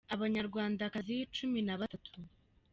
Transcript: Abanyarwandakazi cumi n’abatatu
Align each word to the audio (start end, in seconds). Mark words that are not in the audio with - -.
Abanyarwandakazi 0.13 1.15
cumi 1.35 1.59
n’abatatu 1.67 2.19